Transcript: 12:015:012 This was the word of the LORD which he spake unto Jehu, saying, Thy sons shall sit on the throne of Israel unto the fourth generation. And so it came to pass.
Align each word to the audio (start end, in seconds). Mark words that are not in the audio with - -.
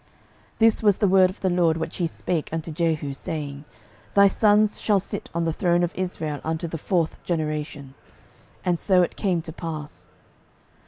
12:015:012 0.53 0.57
This 0.57 0.81
was 0.81 0.97
the 0.97 1.07
word 1.07 1.29
of 1.29 1.41
the 1.41 1.49
LORD 1.51 1.77
which 1.77 1.97
he 1.97 2.07
spake 2.07 2.49
unto 2.51 2.71
Jehu, 2.71 3.13
saying, 3.13 3.65
Thy 4.15 4.27
sons 4.27 4.81
shall 4.81 4.97
sit 4.99 5.29
on 5.35 5.43
the 5.45 5.53
throne 5.53 5.83
of 5.83 5.93
Israel 5.93 6.41
unto 6.43 6.67
the 6.67 6.79
fourth 6.79 7.21
generation. 7.23 7.93
And 8.65 8.79
so 8.79 9.03
it 9.03 9.15
came 9.15 9.43
to 9.43 9.53
pass. 9.53 10.09